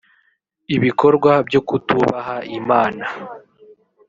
[0.75, 3.05] ibikorwa byo kutubaha imana